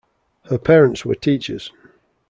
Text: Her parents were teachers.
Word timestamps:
Her 0.45 0.57
parents 0.57 1.05
were 1.05 1.13
teachers. 1.13 1.71